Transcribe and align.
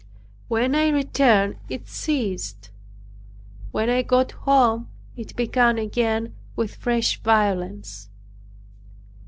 When 0.47 0.73
I 0.73 0.87
returned 0.89 1.57
it 1.69 1.87
ceased. 1.87 2.71
When 3.69 3.87
I 3.87 4.01
got 4.01 4.31
home 4.31 4.87
it 5.15 5.35
began 5.35 5.77
again 5.77 6.33
with 6.55 6.73
fresh 6.73 7.21
violence. 7.21 8.09